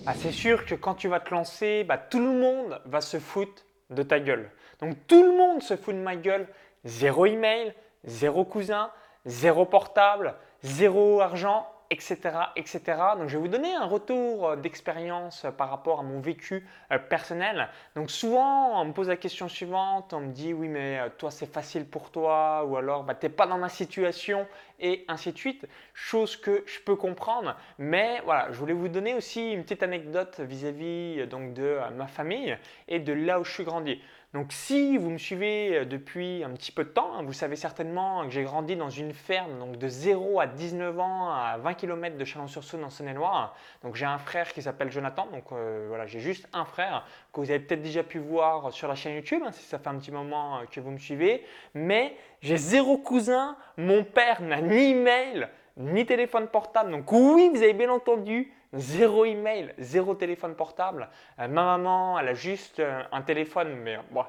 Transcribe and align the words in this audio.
bah, 0.00 0.12
c'est 0.14 0.32
sûr 0.32 0.66
que 0.66 0.74
quand 0.74 0.94
tu 0.94 1.08
vas 1.08 1.20
te 1.20 1.32
lancer, 1.32 1.84
bah, 1.84 1.98
tout 1.98 2.18
le 2.18 2.32
monde 2.32 2.80
va 2.84 3.00
se 3.00 3.18
foutre 3.18 3.64
de 3.90 4.02
ta 4.02 4.20
gueule. 4.20 4.50
Donc 4.80 4.96
tout 5.06 5.22
le 5.22 5.36
monde 5.36 5.62
se 5.62 5.76
fout 5.76 5.94
de 5.94 6.00
ma 6.00 6.16
gueule. 6.16 6.48
Zéro 6.84 7.26
email, 7.26 7.74
zéro 8.04 8.44
cousin, 8.44 8.90
zéro 9.24 9.64
portable, 9.64 10.34
zéro 10.62 11.20
argent, 11.20 11.66
etc., 11.94 12.18
etc. 12.56 12.80
Donc, 13.16 13.28
je 13.28 13.36
vais 13.36 13.42
vous 13.42 13.48
donner 13.48 13.72
un 13.72 13.84
retour 13.84 14.48
euh, 14.48 14.56
d'expérience 14.56 15.44
euh, 15.44 15.52
par 15.52 15.70
rapport 15.70 16.00
à 16.00 16.02
mon 16.02 16.20
vécu 16.20 16.66
euh, 16.90 16.98
personnel. 16.98 17.68
Donc, 17.94 18.10
souvent, 18.10 18.80
on 18.80 18.86
me 18.86 18.92
pose 18.92 19.08
la 19.08 19.16
question 19.16 19.48
suivante, 19.48 20.12
on 20.12 20.20
me 20.20 20.32
dit 20.32 20.52
oui, 20.52 20.66
mais 20.68 20.98
toi, 21.18 21.30
c'est 21.30 21.52
facile 21.52 21.86
pour 21.86 22.10
toi, 22.10 22.64
ou 22.64 22.76
alors, 22.76 23.04
bah, 23.04 23.14
tu 23.14 23.26
n'es 23.26 23.32
pas 23.32 23.46
dans 23.46 23.58
ma 23.58 23.68
situation, 23.68 24.46
et 24.80 25.04
ainsi 25.06 25.32
de 25.32 25.38
suite. 25.38 25.66
Chose 25.94 26.36
que 26.36 26.64
je 26.66 26.80
peux 26.80 26.96
comprendre, 26.96 27.56
mais 27.78 28.20
voilà, 28.24 28.48
je 28.50 28.58
voulais 28.58 28.72
vous 28.72 28.88
donner 28.88 29.14
aussi 29.14 29.52
une 29.52 29.62
petite 29.62 29.84
anecdote 29.84 30.40
vis-à-vis 30.40 31.26
donc 31.28 31.54
de 31.54 31.78
ma 31.96 32.08
famille 32.08 32.56
et 32.88 32.98
de 32.98 33.12
là 33.12 33.38
où 33.38 33.44
je 33.44 33.52
suis 33.52 33.64
grandi. 33.64 34.02
Donc 34.34 34.52
si 34.52 34.98
vous 34.98 35.10
me 35.10 35.18
suivez 35.18 35.76
euh, 35.76 35.84
depuis 35.84 36.42
un 36.42 36.50
petit 36.50 36.72
peu 36.72 36.82
de 36.82 36.88
temps, 36.88 37.14
hein, 37.14 37.22
vous 37.22 37.32
savez 37.32 37.54
certainement 37.54 38.24
que 38.24 38.30
j'ai 38.30 38.42
grandi 38.42 38.74
dans 38.74 38.90
une 38.90 39.12
ferme 39.12 39.60
donc 39.60 39.78
de 39.78 39.86
0 39.86 40.40
à 40.40 40.48
19 40.48 40.98
ans 40.98 41.30
à 41.30 41.56
20 41.58 41.74
km 41.74 42.16
de 42.16 42.24
Chalon-sur-Saône 42.24 42.82
en 42.82 42.90
Saône-et-Loire. 42.90 43.54
Donc 43.84 43.94
j'ai 43.94 44.06
un 44.06 44.18
frère 44.18 44.52
qui 44.52 44.60
s'appelle 44.60 44.90
Jonathan, 44.90 45.28
donc 45.32 45.44
euh, 45.52 45.86
voilà, 45.88 46.06
j'ai 46.06 46.18
juste 46.18 46.48
un 46.52 46.64
frère 46.64 47.06
que 47.32 47.40
vous 47.40 47.48
avez 47.48 47.60
peut-être 47.60 47.82
déjà 47.82 48.02
pu 48.02 48.18
voir 48.18 48.72
sur 48.72 48.88
la 48.88 48.96
chaîne 48.96 49.14
YouTube, 49.14 49.40
hein, 49.46 49.52
si 49.52 49.62
ça 49.62 49.78
fait 49.78 49.88
un 49.88 49.98
petit 49.98 50.10
moment 50.10 50.56
euh, 50.58 50.64
que 50.68 50.80
vous 50.80 50.90
me 50.90 50.98
suivez. 50.98 51.44
Mais 51.74 52.16
j'ai 52.40 52.56
zéro 52.56 52.98
cousin, 52.98 53.56
mon 53.76 54.02
père 54.02 54.42
n'a 54.42 54.60
ni 54.60 54.90
email, 54.90 55.46
ni 55.76 56.06
téléphone 56.06 56.48
portable. 56.48 56.90
Donc 56.90 57.12
oui, 57.12 57.50
vous 57.54 57.62
avez 57.62 57.72
bien 57.72 57.88
entendu, 57.88 58.52
zéro 58.74 59.24
email, 59.24 59.74
zéro 59.78 60.14
téléphone 60.14 60.54
portable. 60.54 61.08
Euh, 61.38 61.48
ma 61.48 61.64
maman, 61.64 62.18
elle 62.18 62.28
a 62.28 62.34
juste 62.34 62.80
euh, 62.80 63.02
un 63.12 63.22
téléphone, 63.22 63.76
mais 63.76 63.98
bon, 64.10 64.24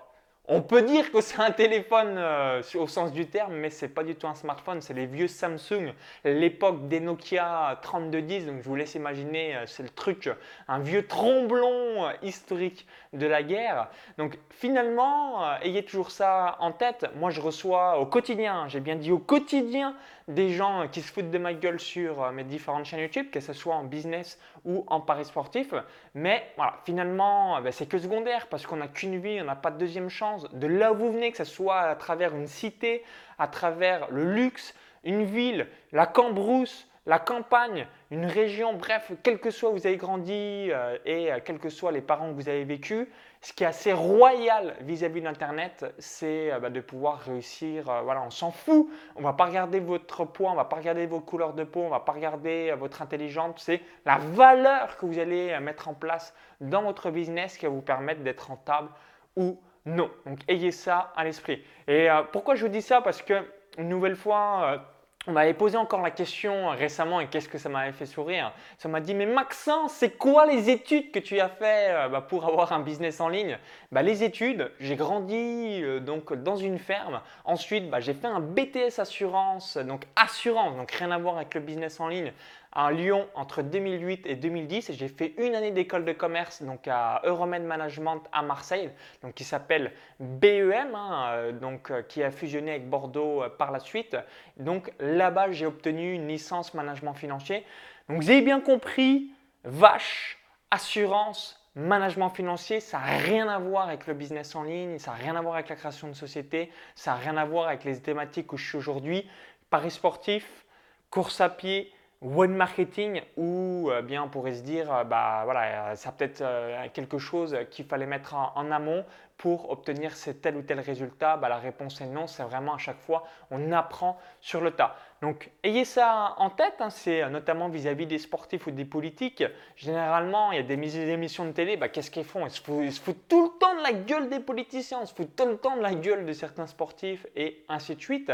on 0.47 0.61
peut 0.61 0.81
dire 0.81 1.11
que 1.11 1.21
c'est 1.21 1.39
un 1.39 1.51
téléphone 1.51 2.15
euh, 2.17 2.61
au 2.75 2.87
sens 2.87 3.11
du 3.11 3.27
terme, 3.27 3.53
mais 3.55 3.69
ce 3.69 3.85
n'est 3.85 3.91
pas 3.91 4.03
du 4.03 4.15
tout 4.15 4.27
un 4.27 4.35
smartphone, 4.35 4.81
c'est 4.81 4.93
les 4.93 5.05
vieux 5.05 5.27
Samsung, 5.27 5.93
l'époque 6.23 6.87
des 6.87 6.99
Nokia 6.99 7.79
3210. 7.81 8.45
Donc 8.45 8.61
je 8.61 8.69
vous 8.69 8.75
laisse 8.75 8.95
imaginer, 8.95 9.57
c'est 9.65 9.83
le 9.83 9.89
truc, 9.89 10.29
un 10.67 10.79
vieux 10.79 11.07
tromblon 11.07 12.09
historique 12.21 12.87
de 13.13 13.25
la 13.25 13.43
guerre. 13.43 13.89
Donc 14.17 14.37
finalement, 14.49 15.57
ayez 15.61 15.83
toujours 15.83 16.11
ça 16.11 16.57
en 16.59 16.71
tête. 16.71 17.07
Moi, 17.15 17.31
je 17.31 17.41
reçois 17.41 17.99
au 17.99 18.05
quotidien, 18.05 18.67
j'ai 18.67 18.79
bien 18.79 18.95
dit 18.95 19.11
au 19.11 19.19
quotidien, 19.19 19.95
des 20.27 20.49
gens 20.49 20.87
qui 20.87 21.01
se 21.01 21.11
foutent 21.11 21.29
de 21.29 21.37
ma 21.37 21.53
gueule 21.53 21.79
sur 21.79 22.23
euh, 22.23 22.31
mes 22.31 22.43
différentes 22.43 22.85
chaînes 22.85 23.01
YouTube, 23.01 23.29
que 23.29 23.39
ce 23.39 23.53
soit 23.53 23.75
en 23.75 23.83
business 23.83 24.39
ou 24.65 24.83
en 24.87 24.99
paris 24.99 25.25
sportif. 25.25 25.73
Mais 26.13 26.51
voilà, 26.57 26.79
finalement, 26.85 27.57
euh, 27.57 27.61
ben, 27.61 27.71
c'est 27.71 27.85
que 27.85 27.97
secondaire 27.97 28.47
parce 28.47 28.65
qu'on 28.65 28.77
n'a 28.77 28.87
qu'une 28.87 29.19
vie, 29.19 29.39
on 29.41 29.45
n'a 29.45 29.55
pas 29.55 29.71
de 29.71 29.77
deuxième 29.77 30.09
chance. 30.09 30.45
De 30.51 30.67
là 30.67 30.91
où 30.91 30.95
vous 30.95 31.11
venez, 31.11 31.31
que 31.31 31.37
ce 31.37 31.43
soit 31.43 31.79
à 31.79 31.95
travers 31.95 32.35
une 32.35 32.47
cité, 32.47 33.03
à 33.39 33.47
travers 33.47 34.09
le 34.11 34.33
luxe, 34.33 34.73
une 35.03 35.23
ville, 35.23 35.67
la 35.91 36.07
Cambrousse, 36.07 36.87
la 37.05 37.19
campagne, 37.19 37.87
une 38.09 38.25
région, 38.25 38.73
bref, 38.73 39.11
quel 39.21 39.39
que 39.39 39.51
soit 39.51 39.69
où 39.69 39.73
vous 39.73 39.87
avez 39.87 39.97
grandi 39.97 40.69
euh, 40.71 40.97
et 41.05 41.31
euh, 41.31 41.39
quels 41.43 41.59
que 41.59 41.69
soient 41.69 41.91
les 41.91 42.01
parents 42.01 42.29
que 42.29 42.33
vous 42.33 42.49
avez 42.49 42.63
vécu, 42.63 43.07
ce 43.45 43.53
qui 43.53 43.63
est 43.63 43.67
assez 43.67 43.93
royal 43.93 44.75
vis-à-vis 44.81 45.21
d'Internet, 45.21 45.85
c'est 45.99 46.51
euh, 46.51 46.59
bah, 46.59 46.71
de 46.71 46.81
pouvoir 46.81 47.19
réussir. 47.19 47.83
voilà, 48.03 48.23
on 48.23 48.31
s'en 48.31 48.49
fout. 48.49 48.89
On 49.15 49.19
ne 49.19 49.23
va 49.23 49.33
pas 49.33 49.45
regarder 49.45 49.79
votre 49.79 50.25
poids, 50.25 50.49
on 50.49 50.53
ne 50.53 50.57
va 50.57 50.65
pas 50.65 50.77
regarder 50.77 51.05
vos 51.05 51.19
couleurs 51.19 51.53
de 51.53 51.63
peau, 51.63 51.81
on 51.81 51.85
ne 51.85 51.89
va 51.91 51.99
pas 51.99 52.13
regarder 52.13 52.73
votre 52.75 53.03
intelligence. 53.03 53.61
C'est 53.61 53.81
la 54.03 54.17
valeur 54.17 54.97
que 54.97 55.05
vous 55.05 55.19
allez 55.19 55.59
mettre 55.59 55.87
en 55.87 55.93
place 55.93 56.33
dans 56.59 56.81
votre 56.81 57.11
business 57.11 57.55
qui 57.59 57.67
va 57.67 57.71
vous 57.71 57.83
permettre 57.83 58.21
d'être 58.21 58.47
rentable 58.47 58.89
ou 59.35 59.59
non. 59.85 60.09
Donc, 60.25 60.39
ayez 60.47 60.71
ça 60.71 61.13
à 61.15 61.23
l'esprit. 61.23 61.63
Et 61.87 62.07
pourquoi 62.31 62.55
je 62.55 62.65
vous 62.65 62.71
dis 62.71 62.81
ça? 62.81 63.01
Parce 63.01 63.21
que, 63.21 63.45
une 63.77 63.89
nouvelle 63.89 64.15
fois, 64.15 64.81
on 65.27 65.31
m'avait 65.31 65.53
posé 65.53 65.77
encore 65.77 66.01
la 66.01 66.11
question 66.11 66.69
récemment 66.69 67.19
et 67.19 67.27
qu'est-ce 67.27 67.49
que 67.49 67.57
ça 67.57 67.69
m'avait 67.69 67.91
fait 67.91 68.05
sourire. 68.05 68.51
Ça 68.77 68.87
m'a 68.89 69.01
dit 69.01 69.13
mais 69.13 69.25
Maxence, 69.25 69.93
c'est 69.93 70.17
quoi 70.17 70.45
les 70.45 70.69
études 70.69 71.11
que 71.11 71.19
tu 71.19 71.39
as 71.39 71.49
fait 71.49 71.89
euh, 71.89 72.09
bah, 72.09 72.21
pour 72.21 72.45
avoir 72.45 72.73
un 72.73 72.81
business 72.81 73.19
en 73.19 73.29
ligne? 73.29 73.57
Bah, 73.91 74.01
Les 74.01 74.23
études, 74.23 74.71
j'ai 74.79 74.95
grandi 74.95 75.81
euh, 75.81 75.99
donc 75.99 76.33
dans 76.33 76.55
une 76.55 76.77
ferme. 76.77 77.21
Ensuite, 77.43 77.89
bah, 77.89 77.99
j'ai 77.99 78.13
fait 78.13 78.27
un 78.27 78.39
BTS 78.39 78.99
assurance, 78.99 79.77
donc 79.77 80.05
assurance, 80.15 80.75
donc 80.75 80.91
rien 80.91 81.11
à 81.11 81.17
voir 81.17 81.37
avec 81.37 81.53
le 81.55 81.61
business 81.61 81.99
en 81.99 82.07
ligne 82.07 82.31
à 82.75 82.91
Lyon 82.91 83.27
entre 83.35 83.61
2008 83.61 84.27
et 84.27 84.35
2010 84.35 84.89
et 84.89 84.93
j'ai 84.93 85.07
fait 85.07 85.33
une 85.37 85.55
année 85.55 85.71
d'école 85.71 86.03
de 86.03 86.11
commerce 86.11 86.61
donc 86.61 86.87
à 86.89 87.21
Euromed 87.23 87.63
Management 87.63 88.21
à 88.33 88.41
Marseille, 88.41 88.91
donc 89.23 89.33
qui 89.33 89.45
s'appelle 89.45 89.93
BEM, 90.19 90.93
hein, 90.93 91.27
euh, 91.29 91.51
donc 91.53 91.89
euh, 91.89 92.01
qui 92.01 92.21
a 92.21 92.31
fusionné 92.31 92.71
avec 92.71 92.89
Bordeaux 92.89 93.43
euh, 93.43 93.49
par 93.49 93.71
la 93.71 93.79
suite. 93.79 94.17
Donc 94.57 94.91
là-bas, 95.15 95.51
j'ai 95.51 95.65
obtenu 95.65 96.13
une 96.13 96.27
licence 96.27 96.73
management 96.73 97.13
financier. 97.13 97.65
Donc 98.09 98.21
vous 98.21 98.29
avez 98.29 98.41
bien 98.41 98.59
compris, 98.59 99.31
vache, 99.63 100.37
assurance, 100.71 101.59
management 101.75 102.29
financier, 102.29 102.79
ça 102.79 102.99
n'a 102.99 103.17
rien 103.17 103.47
à 103.49 103.59
voir 103.59 103.87
avec 103.87 104.07
le 104.07 104.13
business 104.13 104.55
en 104.55 104.63
ligne, 104.63 104.97
ça 104.97 105.11
n'a 105.11 105.17
rien 105.17 105.35
à 105.35 105.41
voir 105.41 105.55
avec 105.55 105.69
la 105.69 105.75
création 105.75 106.07
de 106.07 106.13
société, 106.13 106.71
ça 106.95 107.11
n'a 107.11 107.17
rien 107.17 107.37
à 107.37 107.45
voir 107.45 107.67
avec 107.67 107.83
les 107.83 108.01
thématiques 108.01 108.53
où 108.53 108.57
je 108.57 108.67
suis 108.67 108.77
aujourd'hui. 108.77 109.29
Paris 109.69 109.91
sportif, 109.91 110.65
course 111.09 111.41
à 111.41 111.49
pied, 111.49 111.91
one 112.21 112.55
marketing 112.55 113.21
ou 113.37 113.89
euh, 113.91 114.01
bien 114.01 114.23
on 114.23 114.29
pourrait 114.29 114.53
se 114.53 114.63
dire 114.63 114.91
euh, 114.93 115.03
bah 115.03 115.41
voilà 115.43 115.95
ça 115.95 116.11
peut-être 116.11 116.41
euh, 116.41 116.87
quelque 116.93 117.17
chose 117.17 117.57
qu'il 117.69 117.85
fallait 117.85 118.05
mettre 118.05 118.35
en, 118.35 118.71
amont 118.71 119.05
pour 119.37 119.69
obtenir 119.69 120.13
tel 120.41 120.55
ou 120.55 120.61
tel 120.61 120.79
résultat 120.79 121.35
bah, 121.37 121.49
la 121.49 121.57
réponse 121.57 121.99
est 121.99 122.07
non 122.07 122.25
c'est 122.25 122.43
vraiment 122.43 122.73
à 122.73 122.77
chaque 122.77 122.99
fois 123.01 123.25
on 123.51 123.71
apprend 123.71 124.17
sur 124.39 124.61
le 124.61 124.71
tas. 124.71 124.95
Donc 125.21 125.51
ayez 125.63 125.85
ça 125.85 126.35
en 126.37 126.49
tête 126.49 126.75
hein, 126.79 126.89
c'est 126.89 127.29
notamment 127.29 127.67
vis-à-vis 127.67 128.07
des 128.07 128.19
sportifs 128.19 128.65
ou 128.67 128.71
des 128.71 128.85
politiques. 128.85 129.43
Généralement 129.75 130.51
il 130.51 130.57
y 130.57 130.59
a 130.59 130.63
des 130.63 131.09
émissions 131.09 131.45
de 131.45 131.51
télé 131.51 131.75
bah, 131.75 131.89
qu'est-ce 131.89 132.11
qu'ils 132.11 132.23
font? 132.23 132.45
Ils 132.45 132.51
se, 132.51 132.61
foutent, 132.61 132.83
ils 132.83 132.93
se 132.93 133.01
foutent 133.01 133.27
tout 133.27 133.43
le 133.43 133.59
temps 133.59 133.75
de 133.75 133.83
la 133.83 133.93
gueule 133.93 134.29
des 134.29 134.39
politiciens 134.39 134.99
ils 135.01 135.07
se 135.07 135.13
foutent 135.13 135.35
tout 135.35 135.45
le 135.45 135.57
temps 135.57 135.75
de 135.75 135.81
la 135.81 135.93
gueule 135.93 136.25
de 136.25 136.33
certains 136.33 136.67
sportifs 136.67 137.27
et 137.35 137.63
ainsi 137.67 137.95
de 137.95 138.01
suite 138.01 138.31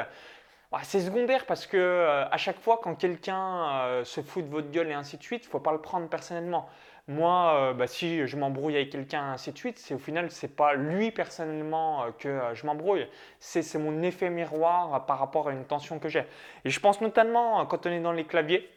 c'est 0.83 1.01
secondaire 1.01 1.45
parce 1.45 1.67
que 1.67 1.77
euh, 1.77 2.25
à 2.29 2.37
chaque 2.37 2.59
fois 2.59 2.79
quand 2.81 2.95
quelqu'un 2.95 3.69
euh, 3.83 4.03
se 4.05 4.21
fout 4.21 4.45
de 4.45 4.49
votre 4.49 4.71
gueule 4.71 4.89
et 4.89 4.93
ainsi 4.93 5.17
de 5.17 5.23
suite, 5.23 5.43
il 5.43 5.49
faut 5.49 5.59
pas 5.59 5.73
le 5.73 5.81
prendre 5.81 6.07
personnellement. 6.07 6.69
Moi, 7.07 7.55
euh, 7.55 7.73
bah, 7.73 7.87
si 7.87 8.25
je 8.25 8.37
m'embrouille 8.37 8.75
avec 8.75 8.89
quelqu'un 8.89 9.33
ainsi 9.33 9.51
de 9.51 9.57
suite, 9.57 9.77
c'est 9.79 9.93
au 9.93 9.99
final 9.99 10.31
c'est 10.31 10.55
pas 10.55 10.75
lui 10.75 11.11
personnellement 11.11 12.05
que 12.19 12.39
je 12.53 12.65
m'embrouille, 12.65 13.05
c'est 13.39 13.77
mon 13.79 14.01
effet 14.01 14.29
miroir 14.29 15.05
par 15.05 15.19
rapport 15.19 15.49
à 15.49 15.51
une 15.51 15.65
tension 15.65 15.99
que 15.99 16.07
j'ai. 16.07 16.23
Et 16.63 16.69
je 16.69 16.79
pense 16.79 17.01
notamment 17.01 17.65
quand 17.65 17.85
on 17.85 17.91
est 17.91 17.99
dans 17.99 18.13
les 18.13 18.25
claviers, 18.25 18.69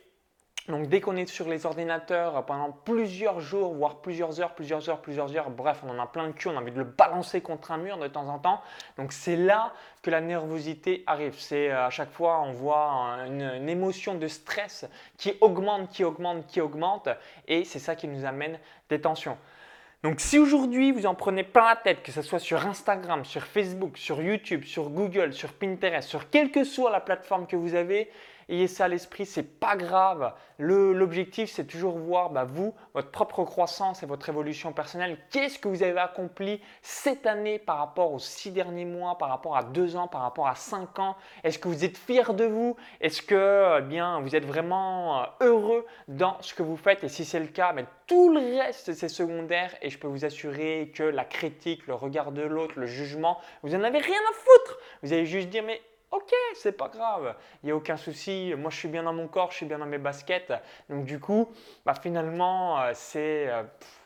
donc 0.68 0.88
dès 0.88 1.02
qu'on 1.02 1.16
est 1.16 1.26
sur 1.26 1.46
les 1.46 1.66
ordinateurs 1.66 2.42
pendant 2.46 2.72
plusieurs 2.72 3.40
jours, 3.40 3.74
voire 3.74 3.96
plusieurs 3.96 4.40
heures, 4.40 4.54
plusieurs 4.54 4.88
heures, 4.88 5.02
plusieurs 5.02 5.36
heures, 5.36 5.50
bref, 5.50 5.82
on 5.84 5.90
en 5.90 5.98
a 5.98 6.06
plein 6.06 6.28
de 6.28 6.32
cul, 6.32 6.48
on 6.48 6.56
a 6.56 6.60
envie 6.60 6.72
de 6.72 6.78
le 6.78 6.84
balancer 6.84 7.42
contre 7.42 7.70
un 7.72 7.76
mur 7.76 7.98
de 7.98 8.08
temps 8.08 8.28
en 8.28 8.38
temps. 8.38 8.62
Donc 8.96 9.12
c'est 9.12 9.36
là 9.36 9.74
que 10.00 10.10
la 10.10 10.22
nervosité 10.22 11.04
arrive. 11.06 11.34
C'est 11.38 11.70
euh, 11.70 11.86
à 11.86 11.90
chaque 11.90 12.10
fois, 12.10 12.40
on 12.40 12.52
voit 12.52 13.18
une, 13.26 13.68
émotion 13.68 14.14
de 14.14 14.26
stress 14.26 14.86
qui 15.18 15.34
augmente, 15.42 15.90
qui 15.90 16.02
augmente, 16.02 16.46
qui 16.46 16.62
augmente, 16.62 17.10
et 17.46 17.64
c'est 17.64 17.78
ça 17.78 17.94
qui 17.94 18.08
nous 18.08 18.24
amène 18.24 18.58
des 18.88 19.00
tensions. 19.00 19.36
Donc 20.02 20.20
si 20.20 20.38
aujourd'hui 20.38 20.92
vous 20.92 21.04
en 21.04 21.14
prenez 21.14 21.44
plein 21.44 21.66
la 21.66 21.76
tête, 21.76 22.02
que 22.02 22.12
ce 22.12 22.22
soit 22.22 22.38
sur 22.38 22.66
Instagram, 22.66 23.24
sur 23.26 23.42
Facebook, 23.42 23.98
sur 23.98 24.22
YouTube, 24.22 24.64
sur 24.64 24.88
Google, 24.88 25.34
sur 25.34 25.52
Pinterest, 25.52 26.08
sur 26.08 26.30
quelle 26.30 26.50
que 26.50 26.64
soit 26.64 26.90
la 26.90 27.00
plateforme 27.00 27.46
que 27.46 27.56
vous 27.56 27.74
avez, 27.74 28.10
ayez 28.48 28.68
ça 28.68 28.84
à 28.84 28.88
l'esprit, 28.88 29.26
c'est 29.26 29.42
pas 29.42 29.76
grave. 29.76 30.32
L'objectif, 30.58 31.50
c'est 31.50 31.66
toujours 31.66 31.98
voir 31.98 32.30
bah, 32.30 32.44
vous, 32.44 32.74
votre 32.94 33.10
propre 33.10 33.44
croissance 33.44 34.02
et 34.02 34.06
votre 34.06 34.28
évolution 34.28 34.72
personnelle. 34.72 35.18
Qu'est-ce 35.30 35.58
que 35.58 35.68
vous 35.68 35.82
avez 35.82 35.98
accompli 35.98 36.60
cette 36.82 37.26
année 37.26 37.58
par 37.58 37.78
rapport 37.78 38.12
aux 38.12 38.18
six 38.18 38.50
derniers 38.50 38.84
mois, 38.84 39.18
par 39.18 39.28
rapport 39.28 39.56
à 39.56 39.62
deux 39.64 39.96
ans, 39.96 40.08
par 40.08 40.22
rapport 40.22 40.46
à 40.46 40.54
cinq 40.54 40.98
ans? 40.98 41.16
Est-ce 41.42 41.58
que 41.58 41.68
vous 41.68 41.84
êtes 41.84 41.96
fier 41.96 42.34
de 42.34 42.44
vous? 42.44 42.76
Est-ce 43.00 43.22
que 43.22 43.78
eh 43.78 43.82
bien 43.82 44.20
vous 44.20 44.36
êtes 44.36 44.44
vraiment 44.44 45.22
euh, 45.22 45.26
heureux 45.40 45.86
dans 46.08 46.36
ce 46.40 46.54
que 46.54 46.62
vous 46.62 46.76
faites? 46.76 47.02
Et 47.04 47.08
si 47.08 47.24
c'est 47.24 47.40
le 47.40 47.46
cas, 47.46 47.72
ben, 47.72 47.86
tout 48.06 48.32
le 48.32 48.40
reste 48.60 48.92
c'est 48.92 49.08
secondaire 49.08 49.74
et 49.82 49.90
je 49.90 49.98
peux 49.98 50.06
vous 50.06 50.24
assurer 50.24 50.92
que 50.94 51.02
la 51.02 51.24
critique, 51.24 51.86
le 51.86 51.94
regard 51.94 52.32
de 52.32 52.42
l'autre, 52.42 52.74
le 52.76 52.86
jugement, 52.86 53.40
vous 53.62 53.70
n'en 53.70 53.82
avez 53.82 53.98
rien 53.98 54.20
à 54.30 54.32
foutre. 54.32 54.78
Vous 55.02 55.12
allez 55.12 55.26
juste 55.26 55.48
dire 55.48 55.64
mais 55.64 55.80
Ok, 56.14 56.32
c'est 56.54 56.76
pas 56.76 56.86
grave, 56.86 57.34
il 57.62 57.66
n'y 57.66 57.72
a 57.72 57.76
aucun 57.76 57.96
souci. 57.96 58.54
Moi, 58.56 58.70
je 58.70 58.76
suis 58.76 58.88
bien 58.88 59.02
dans 59.02 59.12
mon 59.12 59.26
corps, 59.26 59.50
je 59.50 59.56
suis 59.56 59.66
bien 59.66 59.78
dans 59.78 59.86
mes 59.86 59.98
baskets. 59.98 60.52
Donc, 60.88 61.06
du 61.06 61.18
coup, 61.18 61.48
bah, 61.84 61.94
finalement, 62.00 62.80
euh, 62.80 62.92
c'est 62.94 63.48
euh, 63.48 63.64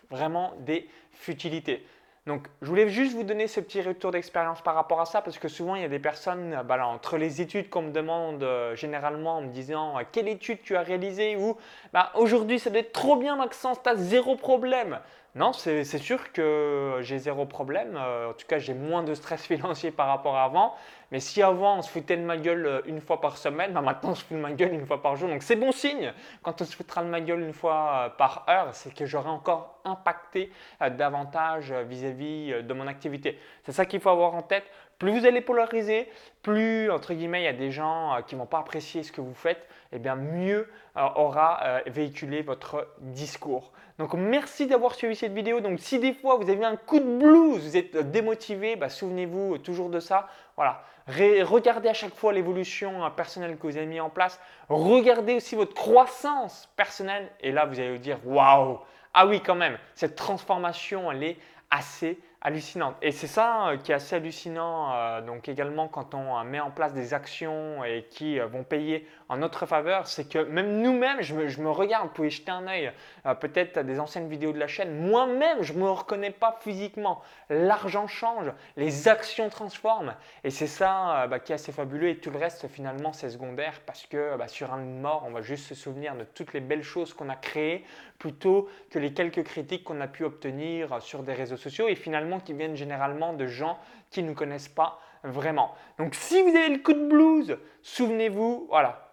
vraiment 0.08 0.54
des 0.60 0.88
futilités. 1.12 1.84
Donc, 2.26 2.46
je 2.62 2.66
voulais 2.68 2.88
juste 2.88 3.14
vous 3.14 3.24
donner 3.24 3.46
ce 3.46 3.60
petit 3.60 3.82
retour 3.82 4.10
d'expérience 4.10 4.62
par 4.62 4.74
rapport 4.74 5.02
à 5.02 5.04
ça 5.04 5.20
parce 5.20 5.38
que 5.38 5.48
souvent, 5.48 5.74
il 5.74 5.82
y 5.82 5.84
a 5.84 5.88
des 5.88 5.98
personnes, 5.98 6.62
bah 6.64 6.86
entre 6.86 7.18
les 7.18 7.42
études 7.42 7.68
qu'on 7.68 7.82
me 7.82 7.90
demande 7.90 8.42
euh, 8.42 8.74
généralement 8.74 9.36
en 9.36 9.42
me 9.42 9.48
disant 9.48 9.96
quelle 10.10 10.28
étude 10.28 10.62
tu 10.62 10.76
as 10.76 10.82
réalisée 10.82 11.36
ou 11.36 11.58
bah, 11.92 12.10
aujourd'hui, 12.14 12.58
ça 12.58 12.70
doit 12.70 12.80
être 12.80 12.92
trop 12.92 13.16
bien, 13.16 13.36
Maxence, 13.36 13.82
tu 13.82 13.90
as 13.90 13.96
zéro 13.96 14.34
problème. 14.34 14.98
Non, 15.38 15.52
c'est 15.52 15.84
sûr 15.84 16.32
que 16.32 16.98
j'ai 17.00 17.18
zéro 17.18 17.46
problème. 17.46 17.96
Euh, 17.96 18.30
en 18.30 18.32
tout 18.32 18.46
cas, 18.48 18.58
j'ai 18.58 18.74
moins 18.74 19.04
de 19.04 19.14
stress 19.14 19.40
financier 19.46 19.92
par 19.92 20.08
rapport 20.08 20.36
à 20.36 20.42
avant. 20.42 20.74
Mais 21.12 21.20
si 21.20 21.42
avant 21.42 21.78
on 21.78 21.82
se 21.82 21.90
foutait 21.90 22.16
de 22.16 22.22
ma 22.22 22.36
gueule 22.36 22.66
euh, 22.66 22.80
une 22.86 23.00
fois 23.00 23.20
par 23.20 23.36
semaine, 23.36 23.72
bah, 23.72 23.80
maintenant 23.80 24.10
on 24.10 24.14
se 24.16 24.24
fout 24.24 24.36
de 24.36 24.42
ma 24.42 24.50
gueule 24.50 24.74
une 24.74 24.84
fois 24.84 25.00
par 25.00 25.14
jour. 25.14 25.28
Donc 25.28 25.44
c'est 25.44 25.54
bon 25.54 25.70
signe. 25.70 26.12
Quand 26.42 26.60
on 26.60 26.64
se 26.64 26.74
foutra 26.74 27.04
de 27.04 27.08
ma 27.08 27.20
gueule 27.20 27.40
une 27.40 27.52
fois 27.52 28.06
euh, 28.06 28.08
par 28.08 28.44
heure, 28.48 28.70
c'est 28.72 28.92
que 28.92 29.06
j'aurai 29.06 29.30
encore 29.30 29.77
impacté 29.88 30.52
davantage 30.96 31.72
vis-à-vis 31.72 32.62
de 32.62 32.74
mon 32.74 32.86
activité. 32.86 33.38
C'est 33.64 33.72
ça 33.72 33.86
qu'il 33.86 34.00
faut 34.00 34.10
avoir 34.10 34.34
en 34.34 34.42
tête. 34.42 34.64
Plus 34.98 35.18
vous 35.18 35.26
allez 35.26 35.40
polariser, 35.40 36.10
plus 36.42 36.90
entre 36.90 37.14
guillemets 37.14 37.42
il 37.42 37.44
y 37.44 37.48
a 37.48 37.52
des 37.52 37.70
gens 37.70 38.18
qui 38.26 38.34
vont 38.34 38.46
pas 38.46 38.58
apprécier 38.58 39.04
ce 39.04 39.12
que 39.12 39.20
vous 39.20 39.34
faites, 39.34 39.68
et 39.92 39.96
eh 39.96 39.98
bien 40.00 40.16
mieux 40.16 40.68
aura 40.96 41.82
véhiculé 41.86 42.42
votre 42.42 42.88
discours. 42.98 43.72
Donc 43.98 44.14
merci 44.14 44.66
d'avoir 44.66 44.94
suivi 44.94 45.14
cette 45.14 45.32
vidéo. 45.32 45.60
Donc 45.60 45.78
si 45.78 45.98
des 46.00 46.12
fois 46.12 46.36
vous 46.36 46.50
avez 46.50 46.64
un 46.64 46.76
coup 46.76 46.98
de 46.98 47.18
blues, 47.18 47.62
vous 47.62 47.76
êtes 47.76 47.96
démotivé, 48.10 48.74
bah, 48.74 48.88
souvenez-vous 48.88 49.58
toujours 49.58 49.88
de 49.88 50.00
ça. 50.00 50.28
Voilà, 50.56 50.82
regardez 51.06 51.88
à 51.88 51.94
chaque 51.94 52.14
fois 52.14 52.32
l'évolution 52.32 53.08
personnelle 53.12 53.56
que 53.56 53.68
vous 53.68 53.76
avez 53.76 53.86
mis 53.86 54.00
en 54.00 54.10
place. 54.10 54.40
Regardez 54.68 55.34
aussi 55.34 55.54
votre 55.54 55.74
croissance 55.74 56.68
personnelle. 56.76 57.30
Et 57.40 57.52
là, 57.52 57.66
vous 57.66 57.78
allez 57.78 57.92
vous 57.92 57.98
dire, 57.98 58.18
waouh, 58.24 58.80
ah 59.14 59.26
oui 59.26 59.40
quand 59.44 59.54
même, 59.54 59.78
cette 59.94 60.16
transformation, 60.16 61.10
elle 61.10 61.22
est 61.22 61.36
assez 61.70 62.18
hallucinante. 62.40 62.94
Et 63.02 63.10
c'est 63.10 63.26
ça 63.26 63.68
euh, 63.68 63.76
qui 63.76 63.90
est 63.90 63.94
assez 63.94 64.16
hallucinant, 64.16 64.92
euh, 64.94 65.20
donc 65.20 65.48
également 65.48 65.88
quand 65.88 66.14
on 66.14 66.38
euh, 66.38 66.44
met 66.44 66.60
en 66.60 66.70
place 66.70 66.92
des 66.92 67.12
actions 67.12 67.84
et 67.84 68.06
qui 68.10 68.38
vont 68.38 68.62
payer 68.62 69.08
en 69.28 69.38
notre 69.38 69.66
faveur, 69.66 70.06
c'est 70.06 70.28
que 70.28 70.38
même 70.38 70.80
nous-mêmes, 70.80 71.20
je 71.20 71.34
me, 71.34 71.70
regarde, 71.70 72.06
vous 72.06 72.14
pouvez 72.14 72.30
jeter 72.30 72.50
un 72.50 72.66
œil 72.66 72.92
peut-être 73.40 73.76
à 73.76 73.82
des 73.82 74.00
anciennes 74.00 74.28
vidéos 74.28 74.52
de 74.52 74.58
la 74.58 74.68
chaîne, 74.68 75.06
moi-même, 75.06 75.62
je 75.62 75.74
ne 75.74 75.80
me 75.80 75.90
reconnais 75.90 76.30
pas 76.30 76.58
physiquement. 76.60 77.20
L'argent 77.50 78.06
change, 78.06 78.50
les 78.78 79.08
actions 79.08 79.50
transforment. 79.50 80.14
Et 80.44 80.50
c'est 80.50 80.66
ça 80.66 81.26
bah, 81.28 81.40
qui 81.40 81.52
est 81.52 81.56
assez 81.56 81.72
fabuleux 81.72 82.08
et 82.08 82.16
tout 82.16 82.30
le 82.30 82.38
reste 82.38 82.68
finalement 82.68 83.12
c'est 83.12 83.28
secondaire 83.28 83.82
parce 83.84 84.06
que 84.06 84.36
bah, 84.38 84.48
sur 84.48 84.72
un 84.72 84.78
mort, 84.78 85.24
on 85.26 85.30
va 85.30 85.42
juste 85.42 85.66
se 85.66 85.74
souvenir 85.74 86.14
de 86.16 86.24
toutes 86.24 86.54
les 86.54 86.60
belles 86.60 86.82
choses 86.82 87.12
qu'on 87.12 87.28
a 87.28 87.36
créées 87.36 87.84
plutôt 88.18 88.68
que 88.90 88.98
les 88.98 89.12
quelques 89.12 89.44
critiques 89.44 89.84
qu'on 89.84 90.00
a 90.00 90.08
pu 90.08 90.24
obtenir 90.24 91.02
sur 91.02 91.22
des 91.22 91.34
réseaux 91.34 91.58
sociaux 91.58 91.86
et 91.88 91.94
finalement 91.94 92.27
qui 92.38 92.52
viennent 92.52 92.76
généralement 92.76 93.32
de 93.32 93.46
gens 93.46 93.78
qui 94.10 94.22
ne 94.22 94.28
nous 94.28 94.34
connaissent 94.34 94.68
pas 94.68 95.00
vraiment. 95.24 95.74
Donc 95.98 96.14
si 96.14 96.42
vous 96.42 96.50
avez 96.50 96.68
le 96.68 96.78
coup 96.78 96.92
de 96.92 97.08
blues, 97.08 97.58
souvenez-vous, 97.82 98.66
voilà, 98.68 99.08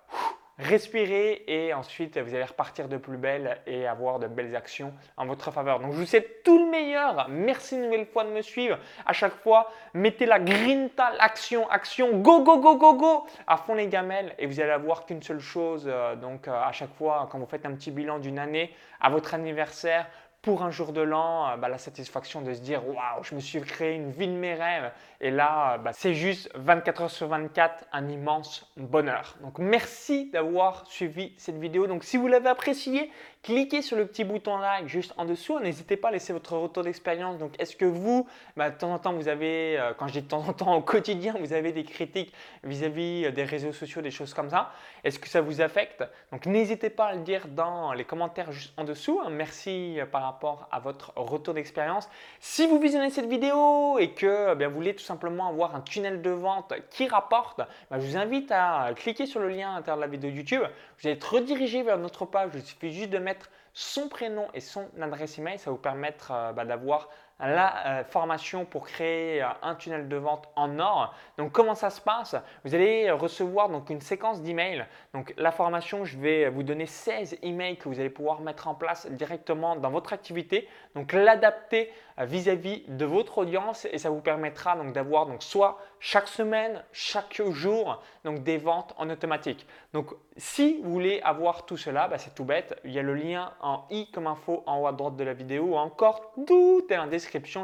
respirez 0.58 1.44
et 1.48 1.74
ensuite 1.74 2.18
vous 2.18 2.34
allez 2.34 2.46
repartir 2.46 2.88
de 2.88 2.96
plus 2.96 3.18
belle 3.18 3.60
et 3.68 3.88
avoir 3.88 4.20
de 4.20 4.28
belles 4.28 4.56
actions 4.56 4.94
en 5.18 5.26
votre 5.26 5.52
faveur. 5.52 5.80
Donc 5.80 5.92
je 5.94 5.98
vous 5.98 6.06
souhaite 6.06 6.44
tout 6.44 6.58
le 6.58 6.70
meilleur. 6.70 7.28
Merci 7.30 7.76
une 7.76 7.84
nouvelle 7.84 8.06
fois 8.06 8.24
de 8.24 8.30
me 8.30 8.42
suivre. 8.42 8.78
À 9.06 9.12
chaque 9.12 9.34
fois, 9.34 9.70
mettez 9.94 10.26
la 10.26 10.40
grinta, 10.40 11.12
l'action, 11.18 11.70
action, 11.70 12.20
go, 12.20 12.42
go, 12.42 12.60
go, 12.60 12.78
go, 12.78 12.94
go, 12.94 13.28
à 13.48 13.58
fond 13.58 13.74
les 13.74 13.88
gamelles 13.88 14.34
et 14.40 14.46
vous 14.46 14.60
allez 14.62 14.72
avoir 14.72 15.06
qu'une 15.06 15.22
seule 15.22 15.40
chose. 15.40 15.86
Euh, 15.88 16.16
donc 16.16 16.48
euh, 16.48 16.54
à 16.54 16.72
chaque 16.72 16.94
fois, 16.94 17.28
quand 17.30 17.40
vous 17.40 17.48
faites 17.48 17.66
un 17.66 17.74
petit 17.74 17.92
bilan 17.92 18.20
d'une 18.20 18.40
année, 18.40 18.74
à 19.02 19.10
votre 19.10 19.34
anniversaire, 19.34 20.08
pour 20.46 20.62
un 20.62 20.70
jour 20.70 20.94
de 20.94 21.02
l'an, 21.02 21.50
euh, 21.50 21.58
bah, 21.58 21.70
la 21.70 21.80
satisfaction 21.80 22.42
de 22.42 22.54
se 22.54 22.62
dire 22.62 22.88
waouh, 22.88 23.24
je 23.24 23.34
me 23.34 23.40
suis 23.40 23.60
créé 23.62 23.96
une 23.96 24.12
vie 24.12 24.28
de 24.28 24.34
mes 24.34 24.54
rêves. 24.54 24.92
Et 25.20 25.32
là, 25.32 25.74
euh, 25.74 25.78
bah, 25.80 25.90
c'est 25.92 26.14
juste 26.14 26.52
24 26.54 27.02
heures 27.02 27.10
sur 27.10 27.28
24, 27.28 27.86
un 27.92 28.08
immense 28.08 28.72
bonheur. 28.78 29.38
Donc 29.42 29.58
merci 29.58 30.30
d'avoir 30.30 30.86
suivi 30.86 31.34
cette 31.38 31.58
vidéo. 31.58 31.88
Donc 31.88 32.04
si 32.04 32.18
vous 32.18 32.28
l'avez 32.28 32.48
appréciée, 32.48 33.10
cliquez 33.42 33.82
sur 33.82 33.98
le 33.98 34.06
petit 34.06 34.24
bouton 34.24 34.60
like 34.60 34.88
juste 34.88 35.16
en 35.18 35.26
dessous. 35.26 35.60
N'hésitez 35.60 35.98
pas 35.98 36.10
à 36.10 36.12
laisser 36.12 36.32
votre 36.32 36.56
retour 36.56 36.84
d'expérience. 36.84 37.40
Donc 37.40 37.60
est-ce 37.60 37.76
que 37.76 37.86
vous, 37.86 38.28
bah, 38.56 38.70
de 38.70 38.78
temps 38.78 38.94
en 38.94 39.00
temps, 39.00 39.14
vous 39.14 39.28
avez, 39.28 39.80
euh, 39.80 39.94
quand 39.98 40.08
je 40.08 40.14
dis 40.14 40.22
de 40.22 40.28
temps 40.28 40.48
en 40.48 40.54
temps 40.54 40.76
au 40.76 40.82
quotidien, 40.82 41.34
vous 41.40 41.54
avez 41.54 41.72
des 41.72 41.86
critiques 41.86 42.32
vis-à-vis 42.64 43.32
des 43.32 43.44
réseaux 43.46 43.74
sociaux, 43.74 44.04
des 44.04 44.12
choses 44.12 44.36
comme 44.36 44.52
ça? 44.52 44.74
Est-ce 45.04 45.18
que 45.18 45.28
ça 45.28 45.42
vous 45.42 45.60
affecte? 45.60 46.04
Donc 46.32 46.46
n'hésitez 46.46 46.92
pas 46.92 47.06
à 47.06 47.16
le 47.16 47.22
dire 47.22 47.48
dans 47.48 47.94
les 47.94 48.04
commentaires 48.04 48.52
juste 48.52 48.76
en 48.78 48.84
dessous. 48.84 49.20
Hein. 49.26 49.32
Merci 49.32 49.98
par 50.12 50.22
rapport 50.22 50.35
à 50.72 50.80
votre 50.80 51.14
retour 51.16 51.54
d'expérience. 51.54 52.10
Si 52.40 52.68
vous 52.68 52.80
visionnez 52.80 53.10
cette 53.10 53.28
vidéo 53.28 53.98
et 54.00 54.12
que 54.12 54.56
eh 54.60 54.66
vous 54.66 54.74
voulez 54.74 54.96
tout 54.96 55.04
simplement 55.04 55.48
avoir 55.48 55.76
un 55.76 55.82
tunnel 55.82 56.22
de 56.22 56.30
vente 56.30 56.74
qui 56.90 57.08
rapporte, 57.08 57.62
ben, 57.90 58.00
je 58.00 58.06
vous 58.06 58.18
invite 58.18 58.52
à 58.52 58.92
cliquer 58.96 59.26
sur 59.26 59.40
le 59.40 59.50
lien 59.50 59.72
à 59.72 59.76
l'intérieur 59.76 59.98
de 59.98 60.02
la 60.02 60.08
vidéo 60.08 60.30
YouTube. 60.30 60.62
Vous 60.62 61.08
allez 61.08 61.16
être 61.16 61.34
redirigé 61.34 61.84
vers 61.84 61.98
notre 61.98 62.26
page. 62.26 62.52
Il 62.54 62.64
suffit 62.64 62.92
juste 62.92 63.10
de 63.10 63.20
mettre 63.20 63.50
son 63.74 64.08
prénom 64.08 64.48
et 64.54 64.60
son 64.60 64.88
adresse 65.02 65.38
email. 65.38 65.60
Ça 65.60 65.66
va 65.66 65.72
vous 65.72 65.82
permettre 65.82 66.32
bah, 66.54 66.66
d'avoir 66.66 67.10
la 67.40 67.88
euh, 67.88 68.04
formation 68.06 68.66
pour 68.66 68.86
créer 68.88 69.44
euh, 69.44 69.48
un 69.62 69.76
tunnel 69.76 70.08
de 70.08 70.16
vente 70.16 70.48
en 70.56 70.80
or. 70.80 71.14
Donc 71.38 71.52
comment 71.52 71.76
ça 71.76 71.90
se 71.90 72.00
passe? 72.00 72.36
Vous 72.64 72.74
allez 72.74 73.12
recevoir 73.12 73.70
donc 73.70 73.90
une 73.90 74.02
séquence 74.02 74.42
d'emails. 74.42 74.86
Donc 75.14 75.34
la 75.38 75.52
formation, 75.52 76.06
je 76.06 76.18
vais 76.18 76.50
vous 76.50 76.64
donner 76.64 76.86
16 76.86 77.40
emails 77.42 77.78
que 77.78 77.90
vous 77.90 78.00
allez 78.00 78.10
pouvoir 78.10 78.42
mettre 78.42 78.68
en 78.68 78.76
place 78.76 79.08
directement 79.12 79.76
dans 79.76 79.90
votre 79.90 80.14
activité. 80.14 80.68
Donc 80.96 81.12
l'adapter 81.14 81.92
vis-à-vis 82.18 82.84
de 82.88 83.06
votre 83.06 83.40
audience 83.40 83.86
et 83.92 83.98
ça 83.98 84.10
vous 84.10 84.22
permettra 84.22 84.78
donc 84.78 84.94
d'avoir 84.94 85.26
donc 85.26 85.44
soit 85.44 85.78
chaque 86.00 86.30
semaine, 86.30 86.84
chaque 86.94 87.42
jour 87.52 88.02
donc 88.24 88.44
des 88.44 88.58
ventes 88.58 88.94
en 88.98 89.10
automatique. 89.10 89.68
Donc 89.94 90.12
si 90.38 90.82
vous 90.84 90.92
voulez 90.92 91.22
avoir 91.22 91.66
tout 91.66 91.78
cela, 91.78 92.08
bah, 92.08 92.18
c'est 92.18 92.34
tout 92.34 92.46
bête. 92.46 92.80
Il 92.86 92.92
y 92.92 93.00
a 93.00 93.02
le 93.02 93.16
lien 93.16 93.52
en 93.62 93.86
i 93.90 94.10
comme 94.12 94.28
info 94.28 94.64
en 94.66 94.80
haut 94.80 94.88
à 94.88 94.94
droite 94.94 95.16
de 95.16 95.24
la 95.24 95.34
vidéo 95.34 95.64
ou 95.64 95.76
encore 95.76 96.34
tout 96.48 96.86
est 96.90 96.98
en 96.98 97.08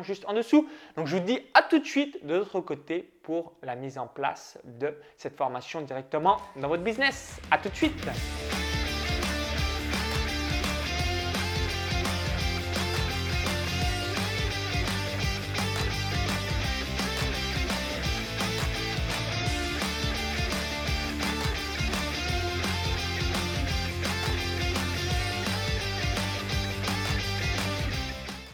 juste 0.04 0.26
en 0.28 0.34
dessous. 0.34 0.68
Donc 0.96 1.08
je 1.08 1.18
vous 1.18 1.24
dis 1.24 1.40
à 1.54 1.62
tout 1.64 1.80
de 1.80 1.86
suite 1.86 2.26
de 2.26 2.36
l'autre 2.36 2.60
côté 2.62 3.10
pour 3.24 3.54
la 3.62 3.76
mise 3.76 3.98
en 3.98 4.08
place 4.08 4.58
de 4.64 4.96
cette 5.18 5.38
formation 5.38 5.82
directement 5.82 6.38
dans 6.56 6.68
votre 6.68 6.84
business. 6.84 7.40
À 7.52 7.58
tout 7.58 7.70
de 7.70 7.76
suite. 7.76 8.61